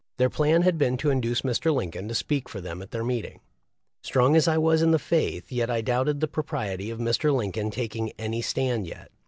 [0.17, 1.71] Their plan had been to induce Mr.
[1.71, 3.39] Lincoln to speak for them at their meeting.
[4.01, 8.09] Strong as I was in the faith, yet I doubted the propriety of Lincoln's taking
[8.17, 9.11] any stand yet.